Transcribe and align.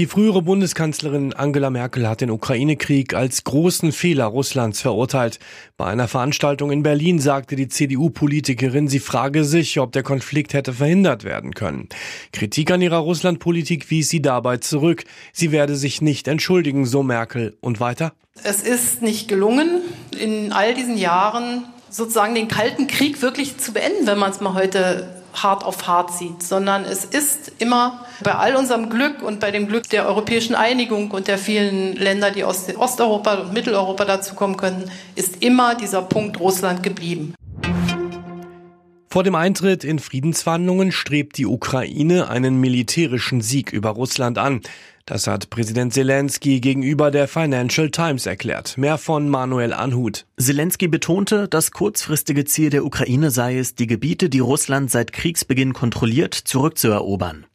Die 0.00 0.06
frühere 0.06 0.40
Bundeskanzlerin 0.40 1.34
Angela 1.34 1.68
Merkel 1.68 2.08
hat 2.08 2.22
den 2.22 2.30
Ukraine-Krieg 2.30 3.12
als 3.12 3.44
großen 3.44 3.92
Fehler 3.92 4.24
Russlands 4.24 4.80
verurteilt. 4.80 5.38
Bei 5.76 5.88
einer 5.88 6.08
Veranstaltung 6.08 6.70
in 6.70 6.82
Berlin 6.82 7.18
sagte 7.18 7.54
die 7.54 7.68
CDU-Politikerin, 7.68 8.88
sie 8.88 8.98
frage 8.98 9.44
sich, 9.44 9.78
ob 9.78 9.92
der 9.92 10.02
Konflikt 10.02 10.54
hätte 10.54 10.72
verhindert 10.72 11.24
werden 11.24 11.52
können. 11.52 11.90
Kritik 12.32 12.70
an 12.70 12.80
ihrer 12.80 12.96
Russland-Politik 12.96 13.90
wies 13.90 14.08
sie 14.08 14.22
dabei 14.22 14.56
zurück. 14.56 15.04
Sie 15.34 15.52
werde 15.52 15.76
sich 15.76 16.00
nicht 16.00 16.28
entschuldigen, 16.28 16.86
so 16.86 17.02
Merkel. 17.02 17.58
Und 17.60 17.78
weiter? 17.78 18.14
Es 18.42 18.62
ist 18.62 19.02
nicht 19.02 19.28
gelungen, 19.28 19.82
in 20.18 20.50
all 20.50 20.72
diesen 20.72 20.96
Jahren 20.96 21.66
sozusagen 21.90 22.34
den 22.34 22.48
Kalten 22.48 22.86
Krieg 22.86 23.20
wirklich 23.20 23.58
zu 23.58 23.74
beenden, 23.74 24.06
wenn 24.06 24.18
man 24.18 24.30
es 24.30 24.40
mal 24.40 24.54
heute 24.54 25.19
hart 25.34 25.64
auf 25.64 25.86
hart 25.86 26.12
sieht, 26.12 26.42
sondern 26.42 26.84
es 26.84 27.04
ist 27.04 27.52
immer 27.58 28.04
bei 28.22 28.34
all 28.34 28.56
unserem 28.56 28.90
Glück 28.90 29.22
und 29.22 29.40
bei 29.40 29.50
dem 29.50 29.68
Glück 29.68 29.88
der 29.88 30.06
europäischen 30.06 30.54
Einigung 30.54 31.10
und 31.10 31.28
der 31.28 31.38
vielen 31.38 31.94
Länder, 31.96 32.30
die 32.30 32.44
aus 32.44 32.66
Osteuropa 32.76 33.34
und 33.34 33.52
Mitteleuropa 33.52 34.04
dazukommen 34.04 34.56
könnten, 34.56 34.90
ist 35.14 35.42
immer 35.42 35.74
dieser 35.74 36.02
Punkt 36.02 36.40
Russland 36.40 36.82
geblieben. 36.82 37.34
Vor 39.12 39.24
dem 39.24 39.34
Eintritt 39.34 39.82
in 39.82 39.98
Friedensverhandlungen 39.98 40.92
strebt 40.92 41.36
die 41.36 41.46
Ukraine 41.46 42.28
einen 42.28 42.60
militärischen 42.60 43.40
Sieg 43.40 43.72
über 43.72 43.90
Russland 43.90 44.38
an. 44.38 44.60
Das 45.04 45.26
hat 45.26 45.50
Präsident 45.50 45.92
Zelensky 45.92 46.60
gegenüber 46.60 47.10
der 47.10 47.26
Financial 47.26 47.90
Times 47.90 48.26
erklärt. 48.26 48.78
Mehr 48.78 48.98
von 48.98 49.28
Manuel 49.28 49.72
Anhut. 49.72 50.26
Zelensky 50.38 50.86
betonte, 50.86 51.48
das 51.48 51.72
kurzfristige 51.72 52.44
Ziel 52.44 52.70
der 52.70 52.84
Ukraine 52.84 53.32
sei 53.32 53.58
es, 53.58 53.74
die 53.74 53.88
Gebiete, 53.88 54.28
die 54.28 54.38
Russland 54.38 54.92
seit 54.92 55.12
Kriegsbeginn 55.12 55.72
kontrolliert, 55.72 56.34
zurückzuerobern. 56.34 57.46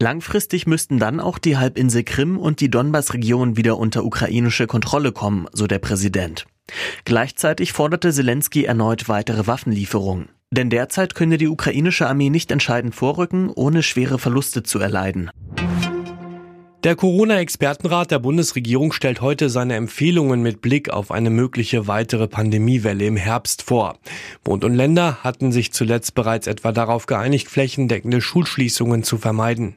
Langfristig 0.00 0.66
müssten 0.66 0.98
dann 0.98 1.20
auch 1.20 1.36
die 1.36 1.58
Halbinsel 1.58 2.04
Krim 2.04 2.38
und 2.38 2.60
die 2.60 2.70
Donbass-Region 2.70 3.58
wieder 3.58 3.76
unter 3.76 4.06
ukrainische 4.06 4.66
Kontrolle 4.66 5.12
kommen, 5.12 5.48
so 5.52 5.66
der 5.66 5.80
Präsident. 5.80 6.46
Gleichzeitig 7.04 7.74
forderte 7.74 8.10
Zelensky 8.10 8.64
erneut 8.64 9.06
weitere 9.10 9.46
Waffenlieferungen. 9.46 10.30
Denn 10.56 10.70
derzeit 10.70 11.16
könne 11.16 11.36
die 11.36 11.48
ukrainische 11.48 12.06
Armee 12.06 12.30
nicht 12.30 12.52
entscheidend 12.52 12.94
vorrücken, 12.94 13.50
ohne 13.50 13.82
schwere 13.82 14.20
Verluste 14.20 14.62
zu 14.62 14.78
erleiden. 14.78 15.28
Der 16.84 16.94
Corona-Expertenrat 16.94 18.12
der 18.12 18.20
Bundesregierung 18.20 18.92
stellt 18.92 19.20
heute 19.20 19.48
seine 19.48 19.74
Empfehlungen 19.74 20.42
mit 20.42 20.60
Blick 20.60 20.90
auf 20.90 21.10
eine 21.10 21.30
mögliche 21.30 21.88
weitere 21.88 22.28
Pandemiewelle 22.28 23.04
im 23.04 23.16
Herbst 23.16 23.62
vor. 23.62 23.98
Bund 24.44 24.62
und 24.62 24.74
Länder 24.74 25.24
hatten 25.24 25.50
sich 25.50 25.72
zuletzt 25.72 26.14
bereits 26.14 26.46
etwa 26.46 26.70
darauf 26.70 27.06
geeinigt, 27.06 27.48
flächendeckende 27.48 28.20
Schulschließungen 28.20 29.02
zu 29.02 29.18
vermeiden. 29.18 29.74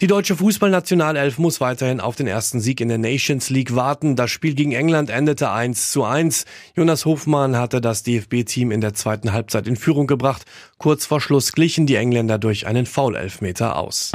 Die 0.00 0.06
deutsche 0.06 0.36
Fußballnationalelf 0.36 1.38
muss 1.38 1.60
weiterhin 1.60 1.98
auf 1.98 2.14
den 2.14 2.28
ersten 2.28 2.60
Sieg 2.60 2.80
in 2.80 2.88
der 2.88 2.98
Nations 2.98 3.50
League 3.50 3.74
warten. 3.74 4.14
Das 4.14 4.30
Spiel 4.30 4.54
gegen 4.54 4.70
England 4.70 5.10
endete 5.10 5.50
1 5.50 5.90
zu 5.90 6.04
1. 6.04 6.44
Jonas 6.76 7.04
Hofmann 7.04 7.56
hatte 7.56 7.80
das 7.80 8.04
DFB-Team 8.04 8.70
in 8.70 8.80
der 8.80 8.94
zweiten 8.94 9.32
Halbzeit 9.32 9.66
in 9.66 9.74
Führung 9.74 10.06
gebracht. 10.06 10.44
Kurz 10.78 11.04
vor 11.04 11.20
Schluss 11.20 11.52
glichen 11.52 11.86
die 11.86 11.96
Engländer 11.96 12.38
durch 12.38 12.68
einen 12.68 12.86
Foul-Elfmeter 12.86 13.74
aus. 13.74 14.12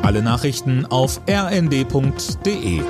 Alle 0.00 0.22
Nachrichten 0.22 0.86
auf 0.86 1.20
rnd.de 1.28 2.80